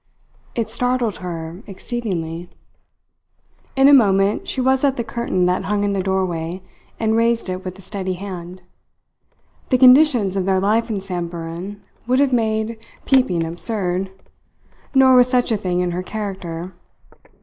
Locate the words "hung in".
5.65-5.93